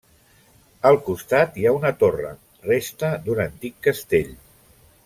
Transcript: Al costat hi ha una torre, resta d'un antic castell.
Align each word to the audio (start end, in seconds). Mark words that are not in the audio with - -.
Al 0.89 0.95
costat 1.09 1.59
hi 1.63 1.67
ha 1.67 1.75
una 1.81 1.91
torre, 2.05 2.33
resta 2.73 3.13
d'un 3.29 3.45
antic 3.47 3.79
castell. 3.91 4.35